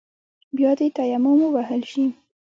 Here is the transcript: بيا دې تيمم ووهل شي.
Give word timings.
بيا 0.55 0.71
دې 0.79 0.87
تيمم 0.97 1.37
ووهل 1.43 1.81
شي. 1.91 2.05